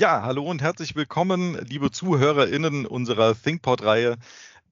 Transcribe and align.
Ja, 0.00 0.22
hallo 0.22 0.44
und 0.44 0.62
herzlich 0.62 0.94
willkommen, 0.94 1.58
liebe 1.66 1.90
ZuhörerInnen 1.90 2.86
unserer 2.86 3.34
ThinkPod-Reihe 3.34 4.16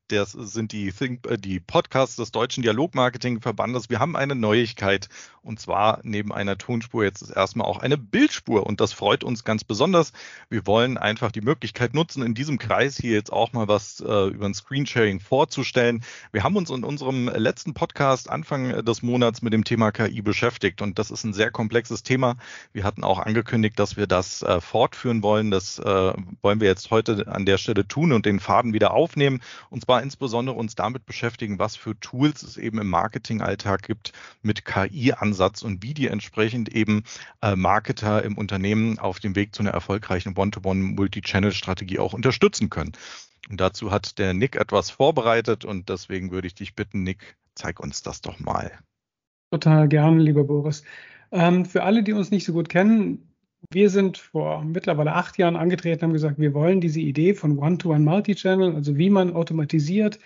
das 0.08 0.32
sind 0.32 0.72
die, 0.72 0.92
Think, 0.92 1.26
äh, 1.26 1.36
die 1.36 1.60
Podcasts 1.60 2.16
des 2.16 2.30
Deutschen 2.30 2.62
Dialogmarketing-Verbandes. 2.62 3.90
Wir 3.90 3.98
haben 3.98 4.16
eine 4.16 4.34
Neuigkeit 4.34 5.08
und 5.42 5.60
zwar 5.60 6.00
neben 6.02 6.32
einer 6.32 6.58
Tonspur 6.58 7.04
jetzt 7.04 7.30
erstmal 7.30 7.66
auch 7.66 7.78
eine 7.78 7.96
Bildspur 7.96 8.66
und 8.66 8.80
das 8.80 8.92
freut 8.92 9.24
uns 9.24 9.44
ganz 9.44 9.64
besonders. 9.64 10.12
Wir 10.48 10.66
wollen 10.66 10.98
einfach 10.98 11.30
die 11.30 11.40
Möglichkeit 11.40 11.94
nutzen, 11.94 12.22
in 12.22 12.34
diesem 12.34 12.58
Kreis 12.58 12.96
hier 12.96 13.12
jetzt 13.12 13.32
auch 13.32 13.52
mal 13.52 13.68
was 13.68 14.00
äh, 14.00 14.28
über 14.28 14.46
ein 14.46 14.54
Screensharing 14.54 15.20
vorzustellen. 15.20 16.04
Wir 16.32 16.42
haben 16.42 16.56
uns 16.56 16.70
in 16.70 16.84
unserem 16.84 17.28
letzten 17.28 17.74
Podcast 17.74 18.28
Anfang 18.30 18.84
des 18.84 19.02
Monats 19.02 19.42
mit 19.42 19.52
dem 19.52 19.64
Thema 19.64 19.92
KI 19.92 20.20
beschäftigt 20.22 20.82
und 20.82 20.98
das 20.98 21.10
ist 21.10 21.24
ein 21.24 21.32
sehr 21.32 21.50
komplexes 21.50 22.02
Thema. 22.02 22.36
Wir 22.72 22.84
hatten 22.84 23.04
auch 23.04 23.20
angekündigt, 23.20 23.78
dass 23.78 23.96
wir 23.96 24.06
das 24.06 24.42
äh, 24.42 24.60
fortführen 24.60 25.22
wollen. 25.22 25.50
Das 25.50 25.78
äh, 25.78 26.12
wollen 26.42 26.60
wir 26.60 26.68
jetzt 26.68 26.90
heute 26.90 27.26
an 27.28 27.46
der 27.46 27.58
Stelle 27.58 27.86
tun 27.86 28.12
und 28.12 28.26
den 28.26 28.40
Faden 28.40 28.72
wieder 28.72 28.92
aufnehmen 28.92 29.40
und 29.70 29.84
zwar 29.84 29.95
aber 29.96 30.02
insbesondere 30.02 30.54
uns 30.54 30.74
damit 30.74 31.06
beschäftigen, 31.06 31.58
was 31.58 31.74
für 31.74 31.98
Tools 31.98 32.42
es 32.42 32.58
eben 32.58 32.78
im 32.78 32.90
Marketingalltag 32.90 33.82
gibt 33.82 34.12
mit 34.42 34.66
KI-Ansatz 34.66 35.62
und 35.62 35.82
wie 35.82 35.94
die 35.94 36.08
entsprechend 36.08 36.68
eben 36.68 37.02
äh, 37.40 37.56
Marketer 37.56 38.22
im 38.22 38.36
Unternehmen 38.36 38.98
auf 38.98 39.20
dem 39.20 39.34
Weg 39.34 39.54
zu 39.54 39.62
einer 39.62 39.70
erfolgreichen 39.70 40.36
One-to-One-Multi-Channel-Strategie 40.36 41.98
auch 41.98 42.12
unterstützen 42.12 42.68
können. 42.68 42.92
Und 43.48 43.58
dazu 43.58 43.90
hat 43.90 44.18
der 44.18 44.34
Nick 44.34 44.56
etwas 44.56 44.90
vorbereitet 44.90 45.64
und 45.64 45.88
deswegen 45.88 46.30
würde 46.30 46.48
ich 46.48 46.54
dich 46.54 46.74
bitten, 46.74 47.02
Nick, 47.02 47.38
zeig 47.54 47.80
uns 47.80 48.02
das 48.02 48.20
doch 48.20 48.38
mal. 48.38 48.72
Total 49.50 49.88
gern, 49.88 50.20
lieber 50.20 50.44
Boris. 50.44 50.84
Ähm, 51.32 51.64
für 51.64 51.84
alle, 51.84 52.02
die 52.02 52.12
uns 52.12 52.30
nicht 52.30 52.44
so 52.44 52.52
gut 52.52 52.68
kennen, 52.68 53.34
wir 53.70 53.90
sind 53.90 54.18
vor 54.18 54.64
mittlerweile 54.64 55.14
acht 55.14 55.38
Jahren 55.38 55.56
angetreten, 55.56 56.02
haben 56.02 56.12
gesagt, 56.12 56.38
wir 56.38 56.54
wollen 56.54 56.80
diese 56.80 57.00
Idee 57.00 57.34
von 57.34 57.58
One-to-One 57.58 58.04
Multi-Channel, 58.04 58.74
also 58.74 58.96
wie 58.96 59.10
man 59.10 59.34
automatisiert 59.34 60.18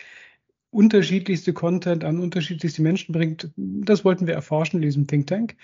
unterschiedlichste 0.70 1.52
Content 1.52 2.04
an 2.04 2.20
unterschiedlichste 2.20 2.82
Menschen 2.82 3.12
bringt, 3.12 3.50
das 3.56 4.04
wollten 4.04 4.26
wir 4.26 4.34
erforschen 4.34 4.76
in 4.76 4.82
diesem 4.82 5.06
Think 5.06 5.26
Tank. 5.26 5.56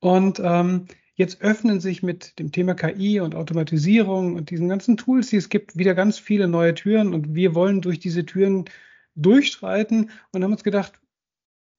Und 0.00 0.40
ähm, 0.42 0.86
jetzt 1.14 1.40
öffnen 1.42 1.80
sich 1.80 2.02
mit 2.02 2.38
dem 2.38 2.52
Thema 2.52 2.74
KI 2.74 3.20
und 3.20 3.34
Automatisierung 3.34 4.36
und 4.36 4.50
diesen 4.50 4.68
ganzen 4.68 4.96
Tools, 4.96 5.28
die 5.30 5.36
es 5.36 5.48
gibt, 5.48 5.76
wieder 5.76 5.94
ganz 5.94 6.18
viele 6.18 6.48
neue 6.48 6.74
Türen 6.74 7.14
und 7.14 7.34
wir 7.34 7.54
wollen 7.54 7.80
durch 7.80 7.98
diese 7.98 8.24
Türen 8.24 8.66
durchstreiten 9.16 10.10
und 10.32 10.44
haben 10.44 10.52
uns 10.52 10.64
gedacht, 10.64 11.00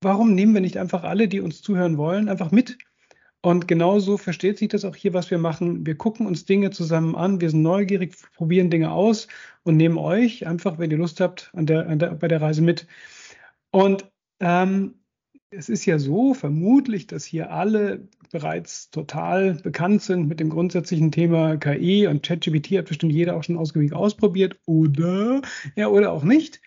warum 0.01 0.33
nehmen 0.35 0.53
wir 0.53 0.61
nicht 0.61 0.77
einfach 0.77 1.03
alle, 1.03 1.27
die 1.27 1.39
uns 1.39 1.61
zuhören 1.61 1.97
wollen, 1.97 2.29
einfach 2.29 2.51
mit 2.51 2.77
und 3.41 3.67
genauso 3.67 4.17
versteht 4.17 4.57
sich 4.57 4.69
das 4.69 4.83
auch 4.83 4.95
hier, 4.95 5.13
was 5.13 5.31
wir 5.31 5.37
machen. 5.37 5.85
Wir 5.85 5.95
gucken 5.95 6.25
uns 6.25 6.45
Dinge 6.45 6.71
zusammen 6.71 7.15
an, 7.15 7.39
wir 7.39 7.49
sind 7.49 7.61
neugierig, 7.61 8.15
probieren 8.35 8.69
Dinge 8.69 8.91
aus 8.91 9.27
und 9.63 9.77
nehmen 9.77 9.97
euch 9.97 10.47
einfach, 10.47 10.79
wenn 10.79 10.91
ihr 10.91 10.97
Lust 10.97 11.21
habt, 11.21 11.51
an 11.53 11.65
der, 11.65 11.87
an 11.87 11.99
der, 11.99 12.15
bei 12.15 12.27
der 12.27 12.41
Reise 12.41 12.61
mit. 12.61 12.87
Und 13.71 14.09
ähm, 14.39 14.95
es 15.49 15.69
ist 15.69 15.85
ja 15.85 15.97
so, 15.99 16.33
vermutlich, 16.33 17.07
dass 17.07 17.23
hier 17.25 17.51
alle 17.51 18.07
bereits 18.31 18.89
total 18.89 19.53
bekannt 19.55 20.01
sind 20.01 20.27
mit 20.27 20.39
dem 20.39 20.49
grundsätzlichen 20.49 21.11
Thema 21.11 21.57
KI 21.57 22.07
und 22.07 22.23
ChatGPT 22.23 22.77
hat 22.77 22.87
bestimmt 22.87 23.13
jeder 23.13 23.37
auch 23.37 23.43
schon 23.43 23.57
ausgiebig 23.57 23.93
ausprobiert 23.93 24.59
oder 24.65 25.41
ja 25.75 25.87
oder 25.87 26.11
auch 26.11 26.23
nicht. 26.23 26.59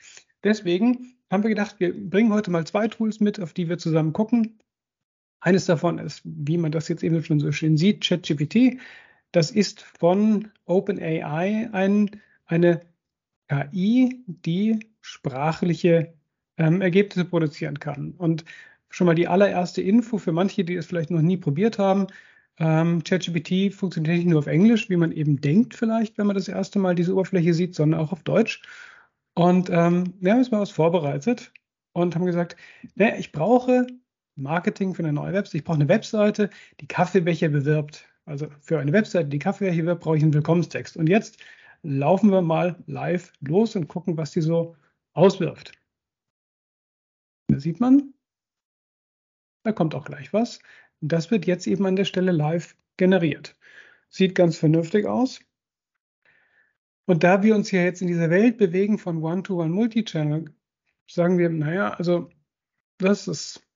Deswegen 0.44 1.14
haben 1.30 1.42
wir 1.42 1.50
gedacht, 1.50 1.76
wir 1.78 1.92
bringen 1.92 2.32
heute 2.32 2.50
mal 2.50 2.66
zwei 2.66 2.88
Tools 2.88 3.20
mit, 3.20 3.38
auf 3.40 3.52
die 3.52 3.68
wir 3.68 3.76
zusammen 3.76 4.12
gucken. 4.14 4.59
Eines 5.40 5.64
davon 5.64 5.98
ist, 5.98 6.22
wie 6.24 6.58
man 6.58 6.72
das 6.72 6.88
jetzt 6.88 7.02
eben 7.02 7.22
schon 7.24 7.40
so 7.40 7.50
schön 7.52 7.76
sieht, 7.76 8.02
ChatGPT. 8.04 8.78
Das 9.32 9.50
ist 9.50 9.82
von 9.82 10.48
OpenAI 10.66 11.70
ein, 11.72 12.20
eine 12.46 12.80
KI, 13.48 14.22
die 14.26 14.80
sprachliche 15.00 16.14
ähm, 16.58 16.82
Ergebnisse 16.82 17.24
produzieren 17.24 17.78
kann. 17.78 18.12
Und 18.12 18.44
schon 18.90 19.06
mal 19.06 19.14
die 19.14 19.28
allererste 19.28 19.82
Info 19.82 20.18
für 20.18 20.32
manche, 20.32 20.64
die 20.64 20.76
es 20.76 20.86
vielleicht 20.86 21.10
noch 21.10 21.22
nie 21.22 21.36
probiert 21.36 21.78
haben. 21.78 22.06
Ähm, 22.58 23.02
ChatGPT 23.02 23.72
funktioniert 23.72 24.16
nicht 24.16 24.26
nur 24.26 24.40
auf 24.40 24.46
Englisch, 24.46 24.90
wie 24.90 24.96
man 24.96 25.12
eben 25.12 25.40
denkt 25.40 25.74
vielleicht, 25.74 26.18
wenn 26.18 26.26
man 26.26 26.36
das 26.36 26.48
erste 26.48 26.78
Mal 26.78 26.94
diese 26.94 27.14
Oberfläche 27.14 27.54
sieht, 27.54 27.74
sondern 27.74 28.00
auch 28.00 28.12
auf 28.12 28.22
Deutsch. 28.22 28.62
Und 29.34 29.70
ähm, 29.70 30.12
wir 30.20 30.32
haben 30.32 30.40
jetzt 30.40 30.52
mal 30.52 30.60
was 30.60 30.70
vorbereitet 30.70 31.52
und 31.92 32.14
haben 32.14 32.26
gesagt, 32.26 32.56
naja, 32.94 33.16
ich 33.16 33.32
brauche 33.32 33.86
Marketing 34.36 34.94
für 34.94 35.02
eine 35.02 35.12
neue 35.12 35.32
Webseite. 35.32 35.58
Ich 35.58 35.64
brauche 35.64 35.76
eine 35.76 35.88
Webseite, 35.88 36.50
die 36.80 36.86
Kaffeebecher 36.86 37.48
bewirbt. 37.48 38.06
Also 38.24 38.48
für 38.60 38.78
eine 38.78 38.92
Webseite, 38.92 39.28
die 39.28 39.38
Kaffeebecher 39.38 39.82
bewirbt, 39.82 40.02
brauche 40.02 40.16
ich 40.16 40.22
einen 40.22 40.34
Willkommenstext. 40.34 40.96
Und 40.96 41.08
jetzt 41.08 41.38
laufen 41.82 42.30
wir 42.30 42.42
mal 42.42 42.76
live 42.86 43.32
los 43.40 43.76
und 43.76 43.88
gucken, 43.88 44.16
was 44.16 44.32
die 44.32 44.40
so 44.40 44.76
auswirft. 45.12 45.72
Da 47.48 47.58
sieht 47.58 47.80
man, 47.80 48.14
da 49.64 49.72
kommt 49.72 49.94
auch 49.94 50.04
gleich 50.04 50.32
was. 50.32 50.60
Das 51.00 51.30
wird 51.30 51.46
jetzt 51.46 51.66
eben 51.66 51.86
an 51.86 51.96
der 51.96 52.04
Stelle 52.04 52.32
live 52.32 52.76
generiert. 52.96 53.56
Sieht 54.08 54.34
ganz 54.34 54.56
vernünftig 54.58 55.06
aus. 55.06 55.40
Und 57.06 57.24
da 57.24 57.42
wir 57.42 57.54
uns 57.56 57.70
ja 57.70 57.82
jetzt 57.82 58.02
in 58.02 58.08
dieser 58.08 58.30
Welt 58.30 58.56
bewegen 58.56 58.98
von 58.98 59.22
One-to-One 59.22 59.70
Multichannel, 59.70 60.54
sagen 61.08 61.38
wir, 61.38 61.48
naja, 61.48 61.90
also 61.94 62.30
das 62.98 63.26
ist 63.26 63.66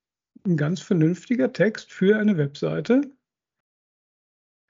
ein 0.45 0.56
ganz 0.56 0.81
vernünftiger 0.81 1.53
Text 1.53 1.93
für 1.93 2.19
eine 2.19 2.37
Webseite. 2.37 3.11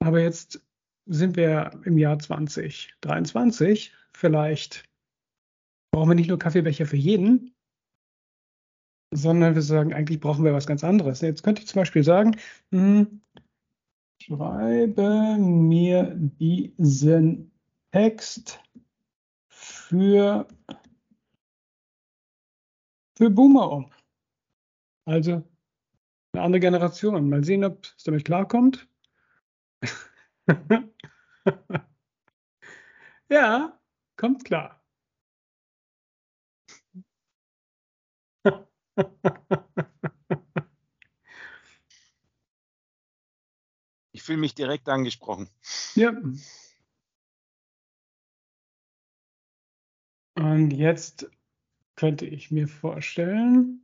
Aber 0.01 0.21
jetzt 0.21 0.63
sind 1.07 1.37
wir 1.37 1.81
im 1.85 1.99
Jahr 1.99 2.19
2023. 2.19 3.95
Vielleicht 4.13 4.85
brauchen 5.91 6.11
wir 6.11 6.15
nicht 6.15 6.29
nur 6.29 6.39
Kaffeebecher 6.39 6.87
für 6.87 6.97
jeden, 6.97 7.55
sondern 9.13 9.55
wir 9.55 9.63
sagen, 9.63 9.93
eigentlich 9.93 10.21
brauchen 10.21 10.45
wir 10.45 10.53
was 10.53 10.67
ganz 10.67 10.85
anderes. 10.85 11.21
Jetzt 11.21 11.43
könnte 11.43 11.63
ich 11.63 11.69
zum 11.69 11.81
Beispiel 11.81 12.05
sagen, 12.05 12.37
hm, 12.71 13.21
schreibe 14.21 15.37
mir 15.39 16.15
diesen 16.17 17.53
Text 17.93 18.61
für, 19.49 20.49
für 23.17 23.31
Boomer 23.31 23.71
um. 23.71 23.91
Also 25.07 25.45
eine 26.35 26.43
andere 26.43 26.61
Generation. 26.61 27.29
Mal 27.29 27.45
sehen, 27.45 27.65
ob 27.65 27.85
es 27.97 28.05
damit 28.05 28.25
klarkommt. 28.25 28.89
ja, 33.29 33.79
kommt 34.17 34.45
klar. 34.45 34.81
ich 44.13 44.23
fühle 44.23 44.39
mich 44.39 44.55
direkt 44.55 44.89
angesprochen. 44.89 45.49
Ja. 45.95 46.13
Und 50.37 50.71
jetzt 50.73 51.31
könnte 51.97 52.27
ich 52.27 52.51
mir 52.51 52.69
vorstellen, 52.69 53.84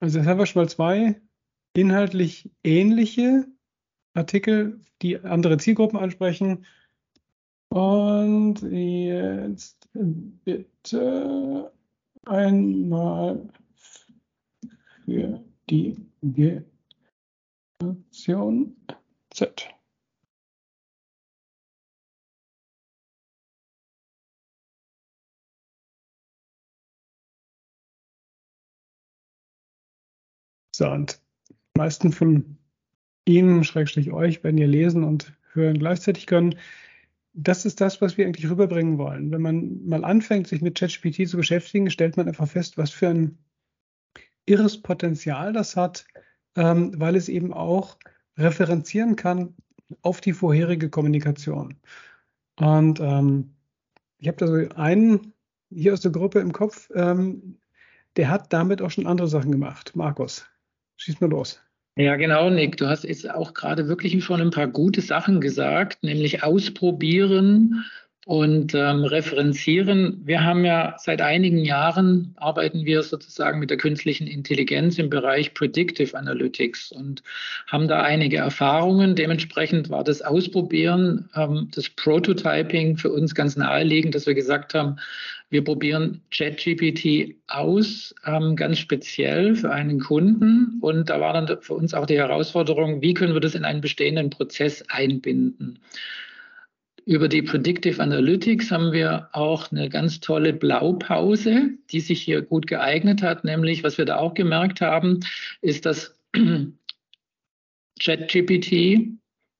also 0.00 0.18
jetzt 0.18 0.28
haben 0.28 0.38
wir 0.38 0.46
schon 0.46 0.62
mal 0.62 0.68
zwei 0.68 1.20
inhaltlich 1.74 2.50
ähnliche 2.64 3.46
Artikel, 4.14 4.80
die 5.02 5.18
andere 5.18 5.58
Zielgruppen 5.58 5.98
ansprechen. 5.98 6.64
Und 7.68 8.62
jetzt 8.62 9.88
bitte 9.92 11.72
einmal 12.24 13.48
für 15.04 15.44
die 15.68 15.96
Generation 17.80 18.76
Z. 19.30 19.68
So, 30.78 30.88
und 30.88 31.20
die 31.50 31.54
meisten 31.76 32.12
von 32.12 32.56
Ihnen, 33.24 33.64
Schrägstrich 33.64 34.12
euch, 34.12 34.44
werden 34.44 34.58
ihr 34.58 34.68
lesen 34.68 35.02
und 35.02 35.32
hören 35.52 35.76
gleichzeitig 35.76 36.28
können. 36.28 36.54
Das 37.32 37.66
ist 37.66 37.80
das, 37.80 38.00
was 38.00 38.16
wir 38.16 38.26
eigentlich 38.26 38.48
rüberbringen 38.48 38.96
wollen. 38.96 39.32
Wenn 39.32 39.42
man 39.42 39.84
mal 39.84 40.04
anfängt, 40.04 40.46
sich 40.46 40.62
mit 40.62 40.78
ChatGPT 40.78 41.28
zu 41.28 41.36
beschäftigen, 41.36 41.90
stellt 41.90 42.16
man 42.16 42.28
einfach 42.28 42.46
fest, 42.46 42.78
was 42.78 42.92
für 42.92 43.08
ein 43.08 43.38
irres 44.46 44.80
Potenzial 44.80 45.52
das 45.52 45.74
hat, 45.74 46.06
ähm, 46.54 46.92
weil 46.94 47.16
es 47.16 47.28
eben 47.28 47.52
auch 47.52 47.98
referenzieren 48.36 49.16
kann 49.16 49.56
auf 50.02 50.20
die 50.20 50.32
vorherige 50.32 50.90
Kommunikation. 50.90 51.74
Und 52.54 53.00
ähm, 53.00 53.50
ich 54.18 54.28
habe 54.28 54.36
da 54.36 54.46
so 54.46 54.76
einen 54.76 55.32
hier 55.70 55.92
aus 55.92 56.02
der 56.02 56.12
Gruppe 56.12 56.38
im 56.38 56.52
Kopf, 56.52 56.88
ähm, 56.94 57.58
der 58.14 58.30
hat 58.30 58.52
damit 58.52 58.80
auch 58.80 58.92
schon 58.92 59.08
andere 59.08 59.26
Sachen 59.26 59.50
gemacht. 59.50 59.96
Markus, 59.96 60.46
Schieß 60.98 61.20
mal 61.20 61.30
los. 61.30 61.60
Ja, 61.96 62.16
genau, 62.16 62.50
Nick. 62.50 62.76
Du 62.76 62.88
hast 62.88 63.04
jetzt 63.04 63.28
auch 63.30 63.54
gerade 63.54 63.88
wirklich 63.88 64.22
schon 64.22 64.40
ein 64.40 64.50
paar 64.50 64.68
gute 64.68 65.00
Sachen 65.00 65.40
gesagt, 65.40 66.02
nämlich 66.02 66.42
ausprobieren 66.42 67.84
und 68.28 68.74
ähm, 68.74 69.04
referenzieren. 69.04 70.20
Wir 70.22 70.44
haben 70.44 70.62
ja 70.62 70.96
seit 70.98 71.22
einigen 71.22 71.64
Jahren 71.64 72.34
arbeiten 72.36 72.84
wir 72.84 73.02
sozusagen 73.02 73.58
mit 73.58 73.70
der 73.70 73.78
künstlichen 73.78 74.26
Intelligenz 74.26 74.98
im 74.98 75.08
Bereich 75.08 75.54
Predictive 75.54 76.14
Analytics 76.14 76.92
und 76.92 77.22
haben 77.68 77.88
da 77.88 78.02
einige 78.02 78.36
Erfahrungen. 78.36 79.16
Dementsprechend 79.16 79.88
war 79.88 80.04
das 80.04 80.20
Ausprobieren, 80.20 81.30
ähm, 81.34 81.68
das 81.74 81.88
Prototyping 81.88 82.98
für 82.98 83.10
uns 83.10 83.34
ganz 83.34 83.56
naheliegend, 83.56 84.14
dass 84.14 84.26
wir 84.26 84.34
gesagt 84.34 84.74
haben, 84.74 84.96
wir 85.48 85.64
probieren 85.64 86.20
ChatGPT 86.30 87.34
aus, 87.46 88.14
ähm, 88.26 88.56
ganz 88.56 88.78
speziell 88.78 89.56
für 89.56 89.70
einen 89.70 90.00
Kunden. 90.00 90.76
Und 90.82 91.08
da 91.08 91.18
war 91.18 91.32
dann 91.32 91.62
für 91.62 91.72
uns 91.72 91.94
auch 91.94 92.04
die 92.04 92.18
Herausforderung, 92.18 93.00
wie 93.00 93.14
können 93.14 93.32
wir 93.32 93.40
das 93.40 93.54
in 93.54 93.64
einen 93.64 93.80
bestehenden 93.80 94.28
Prozess 94.28 94.84
einbinden. 94.90 95.78
Über 97.08 97.26
die 97.26 97.40
Predictive 97.40 98.02
Analytics 98.02 98.70
haben 98.70 98.92
wir 98.92 99.30
auch 99.32 99.72
eine 99.72 99.88
ganz 99.88 100.20
tolle 100.20 100.52
Blaupause, 100.52 101.70
die 101.90 102.00
sich 102.00 102.20
hier 102.20 102.42
gut 102.42 102.66
geeignet 102.66 103.22
hat. 103.22 103.44
Nämlich, 103.44 103.82
was 103.82 103.96
wir 103.96 104.04
da 104.04 104.18
auch 104.18 104.34
gemerkt 104.34 104.82
haben, 104.82 105.20
ist, 105.62 105.86
dass 105.86 106.20
ChatGPT 107.98 109.08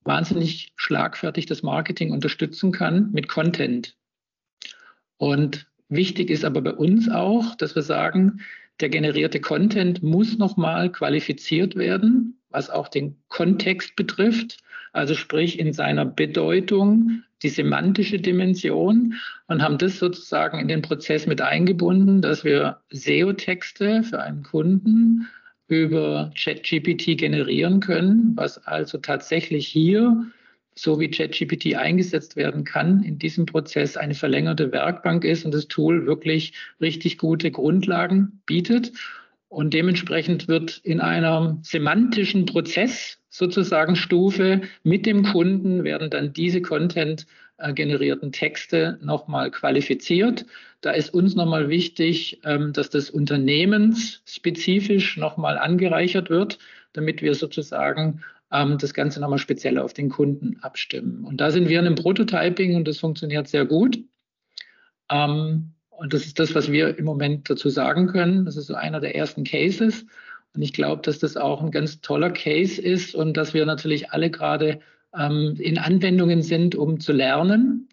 wahnsinnig 0.03 0.73
schlagfertig 0.75 1.47
das 1.47 1.63
Marketing 1.63 2.11
unterstützen 2.11 2.71
kann 2.71 3.11
mit 3.13 3.27
Content. 3.27 3.97
Und 5.17 5.65
wichtig 5.87 6.29
ist 6.29 6.45
aber 6.45 6.61
bei 6.61 6.73
uns 6.73 7.09
auch, 7.09 7.55
dass 7.55 7.73
wir 7.73 7.81
sagen, 7.81 8.41
der 8.79 8.89
generierte 8.89 9.41
Content 9.41 10.03
muss 10.03 10.37
nochmal 10.37 10.91
qualifiziert 10.91 11.75
werden, 11.75 12.39
was 12.51 12.69
auch 12.69 12.89
den 12.89 13.15
Kontext 13.27 13.95
betrifft 13.95 14.59
also 14.93 15.15
sprich 15.15 15.59
in 15.59 15.73
seiner 15.73 16.05
Bedeutung, 16.05 17.23
die 17.41 17.49
semantische 17.49 18.19
Dimension 18.19 19.15
und 19.47 19.61
haben 19.61 19.77
das 19.77 19.97
sozusagen 19.97 20.59
in 20.59 20.67
den 20.67 20.81
Prozess 20.81 21.25
mit 21.25 21.41
eingebunden, 21.41 22.21
dass 22.21 22.43
wir 22.43 22.79
SEO-Texte 22.89 24.03
für 24.03 24.21
einen 24.21 24.43
Kunden 24.43 25.27
über 25.67 26.31
ChatGPT 26.35 27.17
generieren 27.17 27.79
können, 27.79 28.33
was 28.35 28.57
also 28.65 28.97
tatsächlich 28.97 29.67
hier, 29.67 30.25
so 30.75 30.99
wie 30.99 31.09
ChatGPT 31.09 31.75
eingesetzt 31.75 32.35
werden 32.35 32.63
kann, 32.63 33.03
in 33.03 33.19
diesem 33.19 33.45
Prozess 33.45 33.95
eine 33.95 34.15
verlängerte 34.15 34.71
Werkbank 34.71 35.23
ist 35.23 35.45
und 35.45 35.53
das 35.53 35.67
Tool 35.67 36.07
wirklich 36.07 36.53
richtig 36.81 37.17
gute 37.17 37.51
Grundlagen 37.51 38.41
bietet. 38.45 38.91
Und 39.47 39.73
dementsprechend 39.73 40.47
wird 40.47 40.79
in 40.83 41.01
einem 41.01 41.59
semantischen 41.63 42.45
Prozess 42.45 43.18
sozusagen 43.29 43.95
Stufe 43.95 44.61
mit 44.83 45.05
dem 45.05 45.23
Kunden 45.23 45.83
werden 45.83 46.09
dann 46.09 46.33
diese 46.33 46.61
Content 46.61 47.25
generierten 47.73 48.31
Texte 48.31 48.97
nochmal 49.01 49.51
qualifiziert. 49.51 50.45
Da 50.81 50.91
ist 50.91 51.13
uns 51.13 51.35
nochmal 51.35 51.69
wichtig, 51.69 52.39
ähm, 52.45 52.73
dass 52.73 52.89
das 52.89 53.09
unternehmensspezifisch 53.09 55.17
nochmal 55.17 55.57
angereichert 55.57 56.29
wird, 56.29 56.59
damit 56.93 57.21
wir 57.21 57.35
sozusagen 57.35 58.21
ähm, 58.51 58.77
das 58.77 58.93
Ganze 58.93 59.19
nochmal 59.19 59.39
speziell 59.39 59.77
auf 59.77 59.93
den 59.93 60.09
Kunden 60.09 60.57
abstimmen. 60.61 61.25
Und 61.25 61.41
da 61.41 61.51
sind 61.51 61.67
wir 61.67 61.79
in 61.79 61.85
einem 61.85 61.95
Prototyping 61.95 62.75
und 62.75 62.87
das 62.87 62.99
funktioniert 62.99 63.47
sehr 63.47 63.65
gut. 63.65 63.99
Ähm, 65.11 65.73
und 65.89 66.13
das 66.13 66.25
ist 66.25 66.39
das, 66.39 66.55
was 66.55 66.71
wir 66.71 66.97
im 66.97 67.03
Moment 67.03 67.49
dazu 67.49 67.69
sagen 67.69 68.07
können. 68.07 68.45
Das 68.45 68.55
ist 68.55 68.67
so 68.67 68.75
einer 68.75 69.01
der 69.01 69.17
ersten 69.17 69.43
Cases. 69.43 70.05
Und 70.55 70.61
ich 70.61 70.73
glaube, 70.73 71.01
dass 71.03 71.19
das 71.19 71.37
auch 71.37 71.61
ein 71.61 71.71
ganz 71.71 72.01
toller 72.01 72.31
Case 72.31 72.81
ist 72.81 73.15
und 73.15 73.37
dass 73.37 73.53
wir 73.53 73.65
natürlich 73.65 74.11
alle 74.11 74.29
gerade 74.31 74.79
ähm, 75.17 75.55
in 75.59 75.77
Anwendungen 75.77 76.41
sind, 76.41 76.75
um 76.75 76.99
zu 76.99 77.13
lernen, 77.13 77.87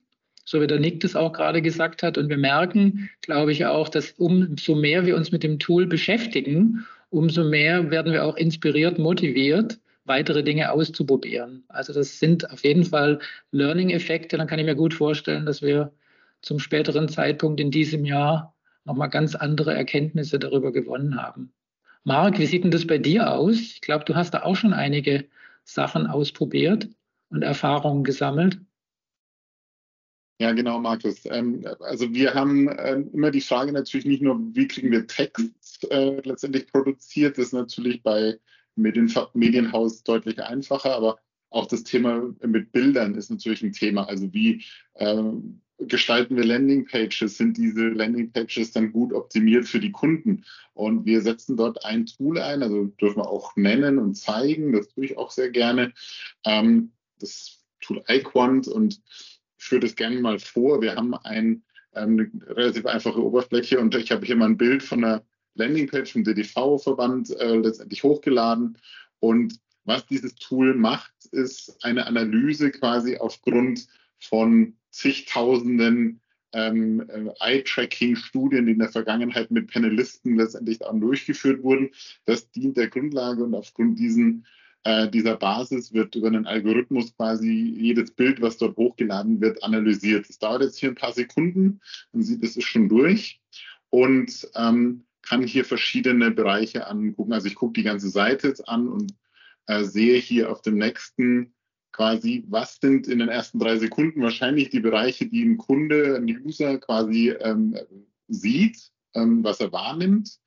so 0.44 0.60
wie 0.60 0.66
der 0.66 0.80
Nick 0.80 1.00
das 1.00 1.16
auch 1.16 1.32
gerade 1.32 1.60
gesagt 1.60 2.02
hat. 2.02 2.18
Und 2.18 2.28
wir 2.28 2.38
merken, 2.38 3.10
glaube 3.20 3.52
ich, 3.52 3.66
auch, 3.66 3.88
dass 3.88 4.12
umso 4.12 4.74
mehr 4.74 5.04
wir 5.06 5.16
uns 5.16 5.32
mit 5.32 5.42
dem 5.42 5.58
Tool 5.58 5.86
beschäftigen, 5.86 6.86
umso 7.10 7.44
mehr 7.44 7.90
werden 7.90 8.12
wir 8.12 8.24
auch 8.24 8.36
inspiriert, 8.36 8.98
motiviert, 8.98 9.78
weitere 10.04 10.42
Dinge 10.42 10.70
auszuprobieren. 10.70 11.64
Also 11.68 11.92
das 11.92 12.18
sind 12.18 12.50
auf 12.50 12.64
jeden 12.64 12.84
Fall 12.84 13.18
Learning-Effekte. 13.50 14.36
Dann 14.36 14.46
kann 14.46 14.58
ich 14.58 14.64
mir 14.64 14.76
gut 14.76 14.94
vorstellen, 14.94 15.46
dass 15.46 15.62
wir 15.62 15.92
zum 16.42 16.58
späteren 16.58 17.08
Zeitpunkt 17.08 17.60
in 17.60 17.70
diesem 17.70 18.04
Jahr 18.04 18.54
nochmal 18.84 19.10
ganz 19.10 19.34
andere 19.34 19.74
Erkenntnisse 19.74 20.38
darüber 20.38 20.72
gewonnen 20.72 21.20
haben. 21.20 21.52
Marc, 22.06 22.38
wie 22.38 22.46
sieht 22.46 22.62
denn 22.62 22.70
das 22.70 22.86
bei 22.86 22.98
dir 22.98 23.32
aus? 23.32 23.56
Ich 23.56 23.80
glaube, 23.80 24.04
du 24.04 24.14
hast 24.14 24.30
da 24.32 24.44
auch 24.44 24.54
schon 24.54 24.72
einige 24.72 25.24
Sachen 25.64 26.06
ausprobiert 26.06 26.88
und 27.30 27.42
Erfahrungen 27.42 28.04
gesammelt. 28.04 28.60
Ja, 30.38 30.52
genau, 30.52 30.78
Markus. 30.78 31.24
Ähm, 31.24 31.66
also 31.80 32.14
wir 32.14 32.34
haben 32.34 32.70
ähm, 32.78 33.10
immer 33.12 33.32
die 33.32 33.40
Frage 33.40 33.72
natürlich 33.72 34.06
nicht 34.06 34.22
nur, 34.22 34.38
wie 34.54 34.68
kriegen 34.68 34.92
wir 34.92 35.08
Text 35.08 35.90
äh, 35.90 36.20
letztendlich 36.20 36.68
produziert, 36.68 37.38
das 37.38 37.46
ist 37.46 37.54
natürlich 37.54 38.04
bei 38.04 38.38
Medien, 38.76 39.12
Medienhaus 39.34 40.04
deutlich 40.04 40.40
einfacher, 40.40 40.94
aber 40.94 41.18
auch 41.50 41.66
das 41.66 41.82
Thema 41.82 42.32
mit 42.40 42.70
Bildern 42.70 43.16
ist 43.16 43.30
natürlich 43.30 43.62
ein 43.62 43.72
Thema. 43.72 44.08
Also 44.08 44.32
wie 44.32 44.62
ähm, 44.94 45.60
gestalten 45.88 46.36
wir 46.36 46.44
Landingpages? 46.44 47.36
Sind 47.36 47.56
diese 47.56 47.88
Landingpages 47.88 48.72
dann 48.72 48.92
gut 48.92 49.12
optimiert 49.12 49.66
für 49.66 49.80
die 49.80 49.92
Kunden? 49.92 50.44
Und 50.74 51.06
wir 51.06 51.20
setzen 51.20 51.56
dort 51.56 51.84
ein 51.84 52.06
Tool 52.06 52.38
ein, 52.38 52.62
also 52.62 52.84
dürfen 53.00 53.18
wir 53.18 53.28
auch 53.28 53.56
nennen 53.56 53.98
und 53.98 54.14
zeigen, 54.14 54.72
das 54.72 54.88
tue 54.88 55.06
ich 55.06 55.16
auch 55.16 55.30
sehr 55.30 55.50
gerne. 55.50 55.92
Ähm, 56.44 56.92
das 57.18 57.64
Tool 57.80 58.02
iQuant 58.08 58.68
und 58.68 59.00
führe 59.56 59.80
das 59.80 59.96
gerne 59.96 60.20
mal 60.20 60.38
vor. 60.38 60.80
Wir 60.80 60.96
haben 60.96 61.14
ein, 61.14 61.62
ähm, 61.94 62.30
eine 62.32 62.56
relativ 62.56 62.86
einfache 62.86 63.22
Oberfläche 63.22 63.80
und 63.80 63.94
ich 63.94 64.10
habe 64.10 64.26
hier 64.26 64.36
mal 64.36 64.46
ein 64.46 64.58
Bild 64.58 64.82
von 64.82 65.04
einer 65.04 65.22
Landingpage 65.54 66.12
vom 66.12 66.24
DDV-Verband 66.24 67.30
äh, 67.38 67.56
letztendlich 67.56 68.02
hochgeladen. 68.02 68.78
Und 69.20 69.58
was 69.84 70.06
dieses 70.06 70.34
Tool 70.34 70.74
macht, 70.74 71.12
ist 71.32 71.78
eine 71.82 72.06
Analyse 72.06 72.70
quasi 72.70 73.16
aufgrund 73.16 73.86
von 74.18 74.76
zigtausenden 74.96 76.20
ähm, 76.52 77.04
äh, 77.08 77.30
Eye-Tracking-Studien, 77.40 78.66
die 78.66 78.72
in 78.72 78.78
der 78.78 78.88
Vergangenheit 78.88 79.50
mit 79.50 79.70
Panelisten 79.70 80.36
letztendlich 80.36 80.78
dann 80.78 81.00
durchgeführt 81.00 81.62
wurden. 81.62 81.90
Das 82.24 82.50
dient 82.50 82.76
der 82.76 82.88
Grundlage 82.88 83.44
und 83.44 83.54
aufgrund 83.54 83.98
diesen, 83.98 84.46
äh, 84.84 85.08
dieser 85.08 85.36
Basis 85.36 85.92
wird 85.92 86.14
über 86.14 86.28
einen 86.28 86.46
Algorithmus 86.46 87.14
quasi 87.14 87.52
jedes 87.52 88.10
Bild, 88.10 88.40
was 88.40 88.56
dort 88.56 88.76
hochgeladen 88.76 89.40
wird, 89.40 89.62
analysiert. 89.62 90.28
Das 90.28 90.38
dauert 90.38 90.62
jetzt 90.62 90.78
hier 90.78 90.88
ein 90.88 90.94
paar 90.94 91.12
Sekunden. 91.12 91.80
Man 92.12 92.22
sieht, 92.22 92.42
es 92.42 92.56
ist 92.56 92.64
schon 92.64 92.88
durch 92.88 93.40
und 93.90 94.48
ähm, 94.54 95.04
kann 95.20 95.42
hier 95.42 95.64
verschiedene 95.64 96.30
Bereiche 96.30 96.86
angucken. 96.86 97.34
Also 97.34 97.48
ich 97.48 97.54
gucke 97.54 97.74
die 97.74 97.82
ganze 97.82 98.08
Seite 98.08 98.48
jetzt 98.48 98.66
an 98.66 98.88
und 98.88 99.12
äh, 99.66 99.84
sehe 99.84 100.18
hier 100.18 100.50
auf 100.50 100.62
dem 100.62 100.78
nächsten 100.78 101.52
quasi, 101.96 102.44
was 102.48 102.78
sind 102.80 103.08
in 103.08 103.20
den 103.20 103.30
ersten 103.30 103.58
drei 103.58 103.78
Sekunden 103.78 104.22
wahrscheinlich 104.22 104.68
die 104.68 104.80
Bereiche, 104.80 105.26
die 105.26 105.42
ein 105.42 105.56
Kunde, 105.56 106.16
ein 106.16 106.28
User 106.44 106.78
quasi 106.78 107.30
ähm, 107.40 107.74
sieht, 108.28 108.92
ähm, 109.14 109.42
was 109.42 109.60
er 109.60 109.72
wahrnimmt. 109.72 110.38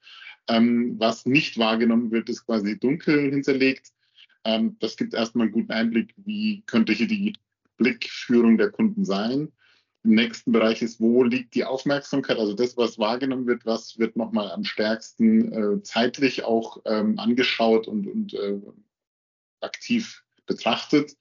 Ähm, 0.48 0.96
was 1.00 1.25
nicht 1.25 1.58
wahrgenommen 1.58 2.12
wird, 2.12 2.29
ist 2.29 2.46
quasi 2.46 2.79
dunkel 2.79 3.32
hinterlegt. 3.32 3.91
Ähm, 4.44 4.77
das 4.79 4.96
gibt 4.96 5.15
erstmal 5.15 5.46
einen 5.46 5.53
guten 5.53 5.72
Einblick, 5.72 6.13
wie 6.18 6.62
könnte 6.68 6.94
hier 6.94 7.08
die 7.08 7.34
Blickführung 7.77 8.58
der 8.58 8.70
Kunden 8.70 9.03
sein. 9.03 9.51
Im 10.03 10.12
nächsten 10.12 10.51
Bereich 10.51 10.82
ist, 10.82 11.00
wo 11.00 11.24
liegt 11.24 11.56
die 11.56 11.65
Aufmerksamkeit, 11.65 12.38
also 12.38 12.53
das, 12.53 12.77
was 12.77 13.00
wahrgenommen 13.00 13.48
wird, 13.48 13.65
was 13.65 13.98
wird 13.98 14.15
nochmal 14.15 14.51
am 14.51 14.63
stärksten 14.63 15.51
äh, 15.51 15.82
zeitlich 15.82 16.44
auch 16.44 16.82
ähm, 16.86 17.18
angeschaut 17.18 17.88
und, 17.88 18.08
und 18.08 18.34
äh, 18.36 18.62
aktiv 19.62 20.24
betrachtet. 20.46 21.15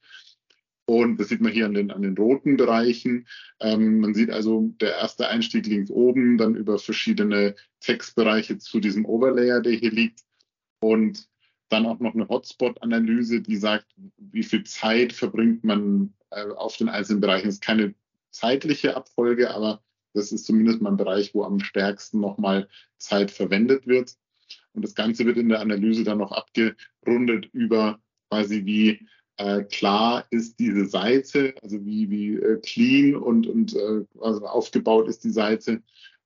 Und 0.88 1.20
das 1.20 1.28
sieht 1.28 1.42
man 1.42 1.52
hier 1.52 1.66
an 1.66 1.74
den, 1.74 1.90
an 1.90 2.00
den 2.00 2.16
roten 2.16 2.56
Bereichen. 2.56 3.26
Ähm, 3.60 4.00
man 4.00 4.14
sieht 4.14 4.30
also, 4.30 4.72
der 4.80 4.96
erste 4.96 5.28
Einstieg 5.28 5.66
links 5.66 5.90
oben, 5.90 6.38
dann 6.38 6.54
über 6.54 6.78
verschiedene 6.78 7.56
Textbereiche 7.80 8.56
zu 8.56 8.80
diesem 8.80 9.04
Overlayer, 9.04 9.60
der 9.60 9.74
hier 9.74 9.90
liegt. 9.90 10.20
Und 10.80 11.28
dann 11.68 11.84
auch 11.84 12.00
noch 12.00 12.14
eine 12.14 12.26
Hotspot-Analyse, 12.26 13.42
die 13.42 13.58
sagt, 13.58 13.84
wie 14.16 14.42
viel 14.42 14.64
Zeit 14.64 15.12
verbringt 15.12 15.62
man 15.62 16.14
äh, 16.30 16.46
auf 16.56 16.78
den 16.78 16.88
einzelnen 16.88 17.20
Bereichen. 17.20 17.48
Das 17.48 17.56
ist 17.56 17.62
keine 17.62 17.94
zeitliche 18.30 18.96
Abfolge, 18.96 19.50
aber 19.50 19.82
das 20.14 20.32
ist 20.32 20.46
zumindest 20.46 20.80
mal 20.80 20.92
ein 20.92 20.96
Bereich, 20.96 21.34
wo 21.34 21.44
am 21.44 21.60
stärksten 21.60 22.18
nochmal 22.18 22.66
Zeit 22.96 23.30
verwendet 23.30 23.86
wird. 23.86 24.14
Und 24.72 24.86
das 24.86 24.94
Ganze 24.94 25.26
wird 25.26 25.36
in 25.36 25.50
der 25.50 25.60
Analyse 25.60 26.02
dann 26.04 26.16
noch 26.16 26.32
abgerundet 26.32 27.44
über 27.52 28.00
quasi 28.30 28.64
wie 28.64 29.06
äh, 29.38 29.62
klar 29.64 30.26
ist 30.30 30.58
diese 30.58 30.86
Seite, 30.86 31.54
also 31.62 31.84
wie, 31.84 32.10
wie 32.10 32.34
äh, 32.34 32.60
clean 32.60 33.14
und, 33.14 33.46
und 33.46 33.74
äh, 33.74 34.04
also 34.20 34.46
aufgebaut 34.46 35.08
ist 35.08 35.24
die 35.24 35.30
Seite. 35.30 35.82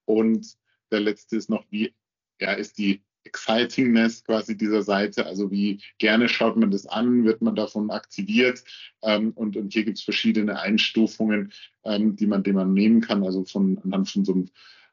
Und 0.06 0.56
der 0.90 1.00
letzte 1.00 1.36
ist 1.36 1.50
noch, 1.50 1.64
wie 1.70 1.94
ja, 2.40 2.52
ist 2.52 2.78
die 2.78 3.02
Excitingness 3.24 4.24
quasi 4.24 4.56
dieser 4.56 4.82
Seite, 4.82 5.26
also 5.26 5.50
wie 5.50 5.80
gerne 5.98 6.28
schaut 6.28 6.56
man 6.56 6.70
das 6.70 6.86
an, 6.86 7.24
wird 7.24 7.42
man 7.42 7.54
davon 7.54 7.90
aktiviert. 7.90 8.64
Ähm, 9.02 9.32
und, 9.32 9.56
und 9.56 9.72
hier 9.72 9.84
gibt 9.84 9.98
es 9.98 10.04
verschiedene 10.04 10.58
Einstufungen, 10.58 11.52
ähm, 11.84 12.16
die 12.16 12.26
man, 12.26 12.42
die 12.42 12.52
man 12.52 12.72
nehmen 12.72 13.00
kann, 13.00 13.24
also 13.24 13.44
von 13.44 13.78
anhand 13.84 14.08
von 14.10 14.24
so 14.24 14.32
einem 14.32 14.48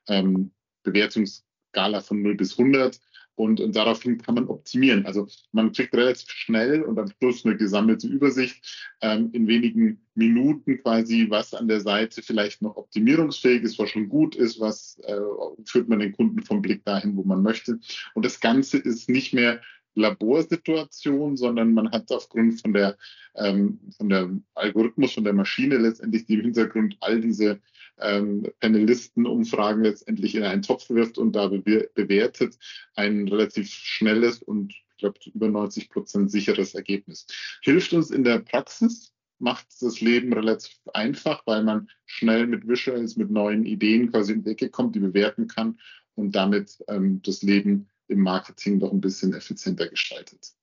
ähm, 0.07 0.51
Bewertungsskala 0.83 2.01
von 2.01 2.21
0 2.21 2.35
bis 2.35 2.59
100 2.59 2.99
und, 3.39 3.61
und 3.61 3.73
daraufhin 3.73 4.17
kann 4.17 4.35
man 4.35 4.49
optimieren. 4.49 5.05
Also 5.05 5.25
man 5.53 5.71
kriegt 5.71 5.95
relativ 5.95 6.29
schnell 6.29 6.81
und 6.81 6.99
am 6.99 7.09
Schluss 7.17 7.45
eine 7.45 7.55
gesammelte 7.55 8.05
Übersicht 8.05 8.91
ähm, 8.99 9.29
in 9.31 9.47
wenigen 9.47 10.01
Minuten 10.13 10.77
quasi, 10.81 11.27
was 11.29 11.53
an 11.53 11.69
der 11.69 11.79
Seite 11.79 12.21
vielleicht 12.21 12.61
noch 12.61 12.75
optimierungsfähig 12.75 13.63
ist, 13.63 13.79
was 13.79 13.91
schon 13.91 14.09
gut 14.09 14.35
ist, 14.35 14.59
was 14.59 14.99
äh, 15.05 15.15
führt 15.63 15.87
man 15.87 15.99
den 15.99 16.11
Kunden 16.11 16.43
vom 16.43 16.61
Blick 16.61 16.83
dahin, 16.83 17.15
wo 17.15 17.23
man 17.23 17.41
möchte. 17.41 17.79
Und 18.13 18.25
das 18.25 18.41
Ganze 18.41 18.77
ist 18.77 19.07
nicht 19.07 19.33
mehr 19.33 19.61
Laborsituation, 19.95 21.37
sondern 21.37 21.73
man 21.73 21.91
hat 21.91 22.11
aufgrund 22.11 22.59
von 22.61 22.73
der, 22.73 22.97
ähm, 23.35 23.79
von 23.95 24.09
der 24.09 24.29
Algorithmus, 24.53 25.13
von 25.13 25.23
der 25.23 25.33
Maschine 25.33 25.77
letztendlich, 25.77 26.25
die 26.25 26.33
im 26.33 26.41
Hintergrund 26.41 26.97
all 26.99 27.21
diese 27.21 27.61
ähm, 28.01 28.47
Panelistenumfragen 28.59 29.83
letztendlich 29.83 30.35
in 30.35 30.43
einen 30.43 30.61
Topf 30.61 30.89
wirft 30.89 31.17
und 31.17 31.33
da 31.33 31.47
bewertet, 31.47 32.57
ein 32.95 33.27
relativ 33.27 33.69
schnelles 33.69 34.41
und 34.41 34.71
ich 34.71 34.85
glaube 34.97 35.19
über 35.33 35.47
90 35.47 35.89
Prozent 35.89 36.31
sicheres 36.31 36.75
Ergebnis. 36.75 37.25
Hilft 37.61 37.93
uns 37.93 38.11
in 38.11 38.23
der 38.23 38.39
Praxis, 38.39 39.13
macht 39.39 39.67
das 39.81 40.01
Leben 40.01 40.33
relativ 40.33 40.77
einfach, 40.93 41.45
weil 41.45 41.63
man 41.63 41.89
schnell 42.05 42.47
mit 42.47 42.67
Visuals, 42.67 43.15
mit 43.15 43.31
neuen 43.31 43.65
Ideen 43.65 44.11
quasi 44.11 44.33
in 44.33 44.43
die 44.43 44.51
Ecke 44.51 44.69
kommt, 44.69 44.95
die 44.95 44.99
bewerten 44.99 45.47
kann 45.47 45.79
und 46.15 46.35
damit 46.35 46.83
ähm, 46.89 47.21
das 47.23 47.41
Leben 47.41 47.87
im 48.09 48.19
Marketing 48.19 48.79
doch 48.79 48.91
ein 48.91 49.01
bisschen 49.01 49.33
effizienter 49.33 49.87
gestaltet. 49.87 50.53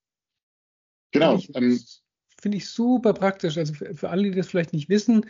Genau. 1.12 1.38
Finde 1.38 1.68
ich, 1.68 1.80
ähm, 1.80 1.80
find 2.38 2.54
ich 2.54 2.68
super 2.68 3.14
praktisch. 3.14 3.56
Also 3.56 3.72
für, 3.72 3.94
für, 3.94 4.10
alle, 4.10 4.24
die 4.24 4.36
das 4.36 4.48
vielleicht 4.48 4.72
nicht 4.72 4.88
wissen, 4.88 5.24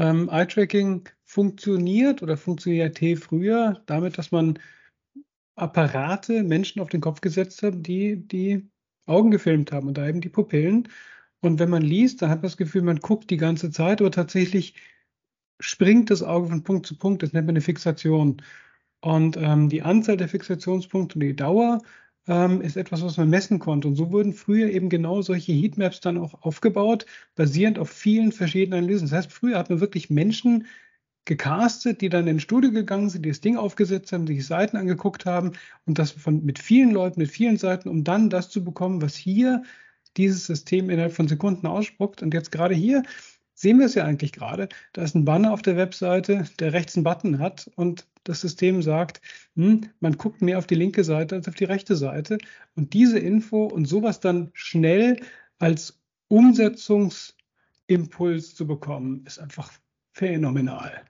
ähm, 0.00 0.28
Eye-Tracking 0.30 1.08
funktioniert 1.24 2.22
oder 2.22 2.36
funktionierte 2.36 3.16
früher 3.16 3.82
damit, 3.86 4.18
dass 4.18 4.32
man 4.32 4.58
Apparate 5.56 6.42
Menschen 6.42 6.80
auf 6.80 6.88
den 6.88 7.02
Kopf 7.02 7.20
gesetzt 7.20 7.62
hat, 7.62 7.86
die 7.86 8.16
die 8.16 8.68
Augen 9.06 9.30
gefilmt 9.30 9.72
haben 9.72 9.88
und 9.88 9.98
da 9.98 10.08
eben 10.08 10.22
die 10.22 10.30
Pupillen. 10.30 10.88
Und 11.40 11.58
wenn 11.58 11.70
man 11.70 11.82
liest, 11.82 12.22
dann 12.22 12.30
hat 12.30 12.38
man 12.38 12.44
das 12.44 12.56
Gefühl, 12.56 12.82
man 12.82 13.00
guckt 13.00 13.30
die 13.30 13.36
ganze 13.36 13.70
Zeit, 13.70 14.00
aber 14.00 14.10
tatsächlich 14.10 14.74
springt 15.60 16.10
das 16.10 16.22
Auge 16.22 16.48
von 16.48 16.62
Punkt 16.64 16.86
zu 16.86 16.96
Punkt. 16.96 17.22
Das 17.22 17.32
nennt 17.32 17.46
man 17.46 17.54
eine 17.54 17.60
Fixation. 17.62 18.42
Und 19.00 19.36
ähm, 19.36 19.68
die 19.68 19.82
Anzahl 19.82 20.16
der 20.16 20.28
Fixationspunkte 20.28 21.16
und 21.16 21.20
die 21.20 21.36
Dauer 21.36 21.80
ähm, 22.30 22.60
ist 22.60 22.76
etwas, 22.76 23.02
was 23.02 23.16
man 23.16 23.28
messen 23.28 23.58
konnte. 23.58 23.88
Und 23.88 23.96
so 23.96 24.12
wurden 24.12 24.32
früher 24.32 24.70
eben 24.70 24.88
genau 24.88 25.20
solche 25.20 25.52
Heatmaps 25.52 26.00
dann 26.00 26.16
auch 26.16 26.42
aufgebaut, 26.42 27.04
basierend 27.34 27.78
auf 27.78 27.90
vielen 27.90 28.30
verschiedenen 28.30 28.78
Analysen. 28.78 29.08
Das 29.08 29.18
heißt, 29.18 29.32
früher 29.32 29.58
hat 29.58 29.68
man 29.68 29.80
wirklich 29.80 30.10
Menschen 30.10 30.66
gecastet, 31.24 32.00
die 32.00 32.08
dann 32.08 32.28
ins 32.28 32.42
Studio 32.42 32.70
gegangen 32.70 33.10
sind, 33.10 33.24
die 33.24 33.30
das 33.30 33.40
Ding 33.40 33.56
aufgesetzt 33.56 34.12
haben, 34.12 34.28
sich 34.28 34.46
Seiten 34.46 34.76
angeguckt 34.76 35.26
haben 35.26 35.52
und 35.86 35.98
das 35.98 36.12
von, 36.12 36.44
mit 36.44 36.60
vielen 36.60 36.92
Leuten, 36.92 37.20
mit 37.20 37.30
vielen 37.30 37.56
Seiten, 37.56 37.88
um 37.88 38.04
dann 38.04 38.30
das 38.30 38.48
zu 38.48 38.62
bekommen, 38.62 39.02
was 39.02 39.16
hier 39.16 39.64
dieses 40.16 40.46
System 40.46 40.88
innerhalb 40.88 41.12
von 41.12 41.26
Sekunden 41.26 41.66
ausspuckt. 41.66 42.22
Und 42.22 42.32
jetzt 42.32 42.52
gerade 42.52 42.76
hier 42.76 43.02
sehen 43.54 43.80
wir 43.80 43.86
es 43.86 43.94
ja 43.94 44.04
eigentlich 44.04 44.32
gerade. 44.32 44.68
Da 44.92 45.02
ist 45.02 45.16
ein 45.16 45.24
Banner 45.24 45.52
auf 45.52 45.62
der 45.62 45.76
Webseite, 45.76 46.44
der 46.60 46.72
rechts 46.72 46.96
einen 46.96 47.04
Button 47.04 47.40
hat 47.40 47.70
und 47.74 48.06
das 48.24 48.40
System 48.40 48.82
sagt, 48.82 49.20
hm, 49.56 49.88
man 50.00 50.16
guckt 50.16 50.42
mehr 50.42 50.58
auf 50.58 50.66
die 50.66 50.74
linke 50.74 51.04
Seite 51.04 51.36
als 51.36 51.46
auf 51.48 51.54
die 51.54 51.64
rechte 51.64 51.96
Seite. 51.96 52.36
Und 52.74 52.92
diese 52.92 53.18
Info 53.18 53.64
und 53.64 53.86
sowas 53.86 54.20
dann 54.20 54.50
schnell 54.52 55.20
als 55.58 55.98
Umsetzungsimpuls 56.28 58.54
zu 58.54 58.66
bekommen, 58.66 59.24
ist 59.26 59.38
einfach 59.38 59.72
phänomenal. 60.12 61.06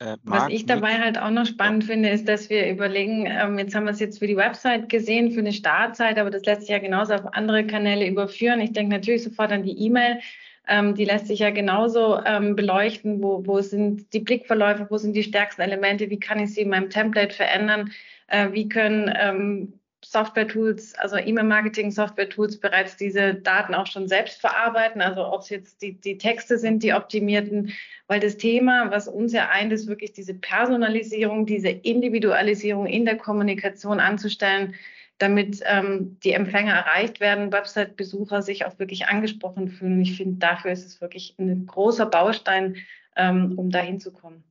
Äh, 0.00 0.16
Was 0.22 0.48
ich 0.48 0.64
dabei 0.66 1.00
halt 1.00 1.18
auch 1.18 1.30
noch 1.30 1.46
spannend 1.46 1.82
finde, 1.84 2.10
ist, 2.10 2.28
dass 2.28 2.50
wir 2.50 2.70
überlegen, 2.70 3.26
ähm, 3.26 3.58
jetzt 3.58 3.74
haben 3.74 3.82
wir 3.84 3.90
es 3.90 3.98
jetzt 3.98 4.20
für 4.20 4.28
die 4.28 4.36
Website 4.36 4.88
gesehen, 4.88 5.32
für 5.32 5.40
eine 5.40 5.52
Startzeit, 5.52 6.18
aber 6.18 6.30
das 6.30 6.44
lässt 6.44 6.60
sich 6.62 6.70
ja 6.70 6.78
genauso 6.78 7.14
auf 7.14 7.34
andere 7.34 7.66
Kanäle 7.66 8.08
überführen. 8.08 8.60
Ich 8.60 8.72
denke 8.72 8.94
natürlich 8.94 9.24
sofort 9.24 9.50
an 9.50 9.64
die 9.64 9.76
E-Mail 9.76 10.20
ähm, 10.68 10.94
die 10.94 11.04
lässt 11.04 11.26
sich 11.26 11.40
ja 11.40 11.50
genauso 11.50 12.20
ähm, 12.24 12.54
beleuchten, 12.54 13.22
wo, 13.22 13.46
wo 13.46 13.60
sind 13.60 14.12
die 14.12 14.20
Blickverläufe, 14.20 14.86
wo 14.90 14.98
sind 14.98 15.14
die 15.14 15.22
stärksten 15.22 15.62
Elemente, 15.62 16.10
wie 16.10 16.20
kann 16.20 16.38
ich 16.38 16.54
sie 16.54 16.60
in 16.62 16.68
meinem 16.68 16.90
Template 16.90 17.34
verändern, 17.34 17.90
äh, 18.28 18.52
wie 18.52 18.68
können 18.68 19.12
ähm, 19.18 19.72
Software-Tools, 20.04 20.94
also 20.94 21.16
E-Mail-Marketing-Software-Tools 21.16 22.60
bereits 22.60 22.96
diese 22.96 23.34
Daten 23.34 23.74
auch 23.74 23.86
schon 23.86 24.06
selbst 24.06 24.40
verarbeiten, 24.40 25.00
also 25.00 25.26
ob 25.26 25.40
es 25.40 25.50
jetzt 25.50 25.82
die, 25.82 26.00
die 26.00 26.18
Texte 26.18 26.56
sind, 26.56 26.82
die 26.82 26.92
optimierten, 26.92 27.72
weil 28.06 28.20
das 28.20 28.36
Thema, 28.36 28.90
was 28.90 29.08
uns 29.08 29.32
ja 29.32 29.48
eint, 29.48 29.72
ist 29.72 29.88
wirklich 29.88 30.12
diese 30.12 30.34
Personalisierung, 30.34 31.46
diese 31.46 31.68
Individualisierung 31.68 32.86
in 32.86 33.04
der 33.04 33.16
Kommunikation 33.16 33.98
anzustellen, 33.98 34.74
damit 35.18 35.60
ähm, 35.66 36.18
die 36.22 36.32
Empfänger 36.32 36.72
erreicht 36.72 37.20
werden, 37.20 37.52
Website-Besucher 37.52 38.42
sich 38.42 38.64
auch 38.64 38.78
wirklich 38.78 39.06
angesprochen 39.06 39.68
fühlen. 39.68 39.94
Und 39.94 40.02
ich 40.02 40.16
finde, 40.16 40.38
dafür 40.38 40.70
ist 40.70 40.86
es 40.86 41.00
wirklich 41.00 41.34
ein 41.38 41.66
großer 41.66 42.06
Baustein, 42.06 42.76
ähm, 43.16 43.58
um 43.58 43.70
da 43.70 43.80
hinzukommen. 43.80 44.44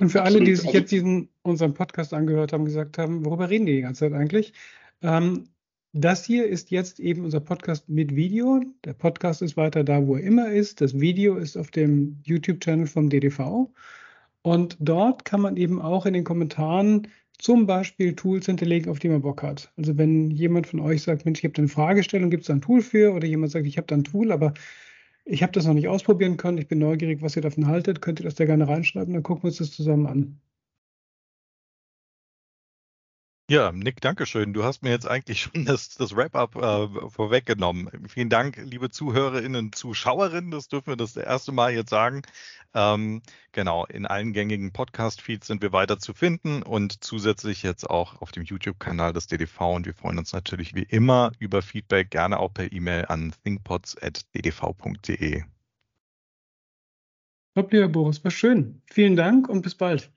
Und 0.00 0.10
für 0.10 0.22
alle, 0.22 0.40
die 0.40 0.54
sich 0.54 0.72
jetzt 0.72 0.90
diesen 0.90 1.28
unseren 1.42 1.74
Podcast 1.74 2.14
angehört 2.14 2.52
haben, 2.52 2.64
gesagt 2.64 2.98
haben, 2.98 3.24
worüber 3.24 3.50
reden 3.50 3.66
die 3.66 3.76
die 3.76 3.82
ganze 3.82 4.00
Zeit 4.00 4.12
eigentlich? 4.12 4.52
Ähm, 5.02 5.48
das 5.92 6.24
hier 6.24 6.46
ist 6.46 6.70
jetzt 6.70 7.00
eben 7.00 7.24
unser 7.24 7.40
Podcast 7.40 7.88
mit 7.88 8.16
Video. 8.16 8.62
Der 8.84 8.94
Podcast 8.94 9.42
ist 9.42 9.58
weiter 9.58 9.84
da, 9.84 10.06
wo 10.06 10.16
er 10.16 10.22
immer 10.22 10.50
ist. 10.50 10.80
Das 10.80 10.98
Video 10.98 11.36
ist 11.36 11.58
auf 11.58 11.70
dem 11.70 12.20
YouTube-Channel 12.24 12.86
vom 12.86 13.10
DDV. 13.10 13.70
Und 14.40 14.76
dort 14.80 15.24
kann 15.24 15.42
man 15.42 15.56
eben 15.56 15.82
auch 15.82 16.06
in 16.06 16.14
den 16.14 16.24
Kommentaren 16.24 17.08
zum 17.42 17.66
Beispiel 17.66 18.14
Tools 18.14 18.46
hinterlegen, 18.46 18.90
auf 18.90 19.00
die 19.00 19.08
man 19.08 19.22
Bock 19.22 19.42
hat. 19.42 19.72
Also 19.76 19.98
wenn 19.98 20.30
jemand 20.30 20.68
von 20.68 20.80
euch 20.80 21.02
sagt, 21.02 21.24
Mensch, 21.24 21.40
ich 21.40 21.44
habe 21.44 21.58
eine 21.58 21.68
Fragestellung, 21.68 22.30
gibt 22.30 22.42
es 22.42 22.46
da 22.46 22.54
ein 22.54 22.60
Tool 22.60 22.80
für? 22.82 23.12
Oder 23.12 23.26
jemand 23.26 23.52
sagt, 23.52 23.66
ich 23.66 23.76
habe 23.78 23.86
da 23.88 23.96
ein 23.96 24.04
Tool, 24.04 24.30
aber 24.32 24.54
ich 25.24 25.42
habe 25.42 25.52
das 25.52 25.66
noch 25.66 25.74
nicht 25.74 25.88
ausprobieren 25.88 26.36
können, 26.36 26.58
ich 26.58 26.68
bin 26.68 26.78
neugierig, 26.78 27.22
was 27.22 27.36
ihr 27.36 27.42
davon 27.42 27.66
haltet, 27.66 28.00
könnt 28.02 28.20
ihr 28.20 28.24
das 28.24 28.36
da 28.36 28.44
gerne 28.46 28.68
reinschreiben, 28.68 29.14
dann 29.14 29.22
gucken 29.24 29.44
wir 29.44 29.48
uns 29.48 29.58
das 29.58 29.72
zusammen 29.72 30.06
an. 30.06 30.40
Ja, 33.52 33.70
Nick, 33.70 34.00
danke 34.00 34.24
schön. 34.24 34.54
Du 34.54 34.64
hast 34.64 34.82
mir 34.82 34.88
jetzt 34.88 35.06
eigentlich 35.06 35.42
schon 35.42 35.64
das, 35.66 35.90
das 35.90 36.16
Wrap-up 36.16 36.56
äh, 36.56 37.10
vorweggenommen. 37.10 37.90
Vielen 38.08 38.30
Dank, 38.30 38.56
liebe 38.56 38.88
Zuhörerinnen, 38.88 39.74
Zuschauerinnen. 39.74 40.50
Das 40.50 40.68
dürfen 40.68 40.86
wir 40.86 40.96
das 40.96 41.14
erste 41.18 41.52
Mal 41.52 41.74
jetzt 41.74 41.90
sagen. 41.90 42.22
Ähm, 42.72 43.20
genau, 43.52 43.84
in 43.84 44.06
allen 44.06 44.32
gängigen 44.32 44.72
Podcast-Feeds 44.72 45.46
sind 45.48 45.60
wir 45.60 45.70
weiter 45.70 45.98
zu 45.98 46.14
finden 46.14 46.62
und 46.62 47.04
zusätzlich 47.04 47.62
jetzt 47.62 47.90
auch 47.90 48.22
auf 48.22 48.32
dem 48.32 48.44
YouTube-Kanal 48.44 49.12
des 49.12 49.26
DDV. 49.26 49.60
Und 49.74 49.84
wir 49.84 49.92
freuen 49.92 50.16
uns 50.16 50.32
natürlich 50.32 50.74
wie 50.74 50.84
immer 50.84 51.32
über 51.38 51.60
Feedback, 51.60 52.10
gerne 52.10 52.40
auch 52.40 52.54
per 52.54 52.72
E-Mail 52.72 53.04
an 53.08 53.34
thinkpods.ddv.de. 53.44 55.42
Top, 57.54 57.70
lieber 57.70 57.88
Boris, 57.88 58.24
war 58.24 58.30
schön. 58.30 58.80
Vielen 58.86 59.16
Dank 59.16 59.50
und 59.50 59.60
bis 59.60 59.74
bald. 59.74 60.10